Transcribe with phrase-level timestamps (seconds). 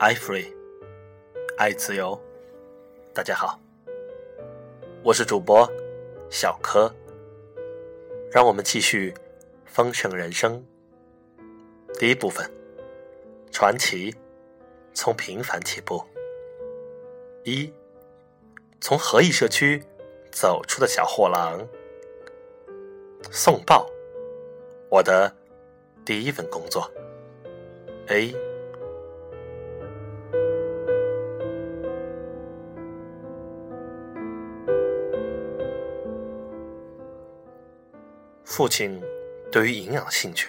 [0.00, 0.50] ，i free，
[1.58, 2.18] 爱自由。
[3.12, 3.60] 大家好，
[5.02, 5.70] 我是主播
[6.30, 6.90] 小柯。
[8.32, 9.12] 让我们继续
[9.66, 10.64] 丰盛人生。
[11.98, 12.50] 第一部分，
[13.52, 14.14] 传奇
[14.94, 16.02] 从平凡起步。
[17.44, 17.70] 一，
[18.80, 19.82] 从合益社区
[20.32, 21.60] 走出的小货郎。
[23.30, 23.86] 送报，
[24.88, 25.30] 我的
[26.06, 26.90] 第一份工作。
[28.06, 28.34] A。
[38.50, 39.00] 父亲
[39.52, 40.48] 对于营养的兴趣，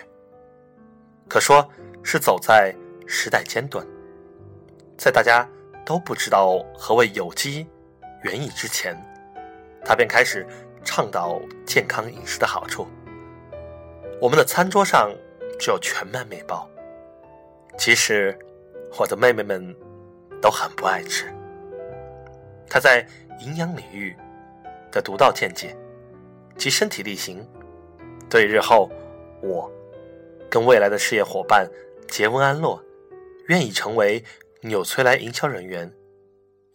[1.30, 1.70] 可说
[2.04, 3.86] 是走在时代尖端。
[4.98, 5.48] 在大家
[5.86, 7.68] 都不知道何谓有机、
[8.24, 8.98] 园艺之前，
[9.86, 10.48] 他便开始
[10.84, 12.88] 倡导健康饮食的好处。
[14.20, 15.16] 我们的餐桌上
[15.60, 16.68] 只有全麦面包，
[17.78, 18.36] 其实
[18.98, 19.76] 我的妹妹们
[20.42, 21.32] 都很不爱吃。
[22.68, 23.06] 他在
[23.42, 24.18] 营养领域
[24.92, 25.78] 的独到见解
[26.58, 27.48] 及身体力行。
[28.32, 28.90] 对日后
[29.42, 29.70] 我
[30.50, 31.70] 跟未来的事业伙伴
[32.08, 32.82] 杰文安洛
[33.50, 34.24] 愿意成为
[34.62, 35.94] 纽崔莱营销人员，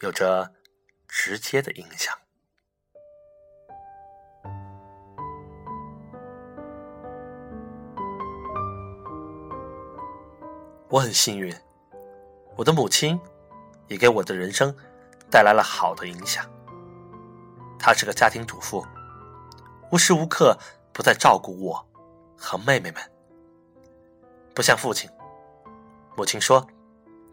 [0.03, 0.53] 有着
[1.09, 2.15] 直接的影响。
[10.91, 11.55] 我很幸运，
[12.57, 13.19] 我的母亲
[13.89, 14.77] 也给我的人生
[15.31, 16.45] 带来了好的影响。
[17.79, 18.85] 她是个家庭主妇，
[19.91, 20.59] 无时无刻。
[20.97, 21.87] 不再照顾我
[22.39, 23.03] 和妹妹们，
[24.55, 25.11] 不像父亲。
[26.17, 26.67] 母亲说，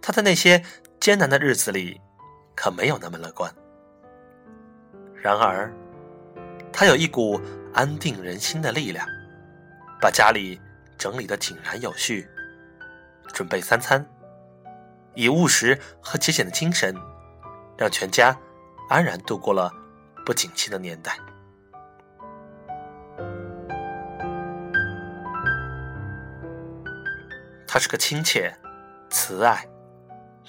[0.01, 0.61] 他在那些
[0.99, 2.01] 艰难的日子里
[2.57, 3.49] 可没有那么乐观。
[5.15, 5.73] 然而，
[6.73, 7.39] 他有一股
[7.73, 9.07] 安定人心的力量，
[10.01, 10.59] 把家里
[10.97, 12.27] 整理的井然有序，
[13.31, 14.05] 准备三餐，
[15.15, 16.93] 以务实和节俭的精神，
[17.77, 18.37] 让全家
[18.89, 19.71] 安然度过了
[20.25, 21.17] 不景气的年代。
[27.73, 28.55] 他是个亲切、
[29.09, 29.67] 慈爱、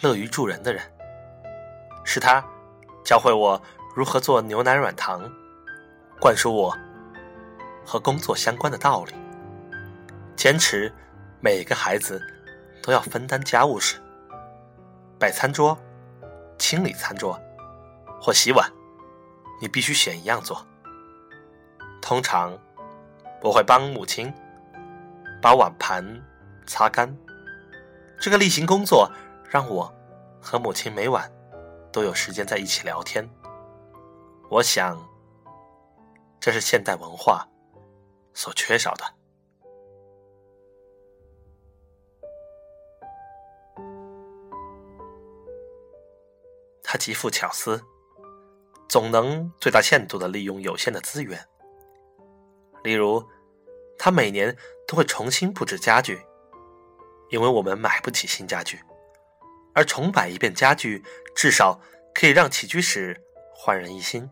[0.02, 0.82] 乐于助人的人。
[2.04, 2.44] 是他
[3.02, 3.58] 教会我
[3.96, 5.32] 如何做牛奶软糖，
[6.20, 6.76] 灌输我
[7.82, 9.14] 和工作相关的道理，
[10.36, 10.92] 坚持
[11.40, 12.20] 每个孩子
[12.82, 13.96] 都要分担家务事，
[15.18, 15.78] 摆餐桌、
[16.58, 17.40] 清理餐桌
[18.20, 18.70] 或洗碗，
[19.62, 20.62] 你必须选一样做。
[22.02, 22.52] 通常
[23.42, 24.30] 我会帮母亲
[25.40, 26.04] 把碗盘。
[26.66, 27.16] 擦干，
[28.20, 29.10] 这个例行工作
[29.48, 29.92] 让我
[30.40, 31.30] 和母亲每晚
[31.92, 33.28] 都有时间在一起聊天。
[34.50, 34.98] 我想，
[36.40, 37.48] 这是现代文化
[38.32, 39.04] 所缺少的。
[46.82, 47.82] 他极富巧思，
[48.88, 51.44] 总能最大限度的利用有限的资源。
[52.84, 53.24] 例如，
[53.98, 56.24] 他每年都会重新布置家具。
[57.34, 58.80] 因为我们买不起新家具，
[59.74, 61.02] 而重摆一遍家具，
[61.34, 61.80] 至少
[62.14, 63.20] 可以让起居室
[63.52, 64.30] 焕然一新。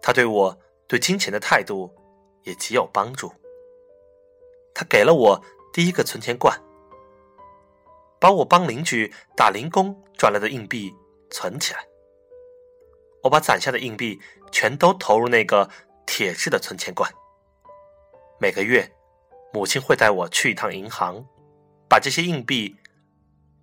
[0.00, 0.56] 他对我
[0.86, 1.92] 对金钱的态度
[2.44, 3.32] 也极有帮助。
[4.72, 6.56] 他给了我第一个存钱罐，
[8.20, 10.94] 把我帮邻居打零工赚来的硬币
[11.32, 11.84] 存起来。
[13.24, 14.20] 我把攒下的硬币
[14.52, 15.68] 全都投入那个
[16.06, 17.12] 铁质的存钱罐。
[18.38, 18.88] 每个月，
[19.52, 21.26] 母亲会带我去一趟银行。
[21.90, 22.76] 把这些硬币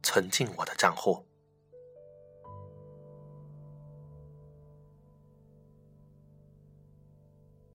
[0.03, 1.25] 存进我的账户。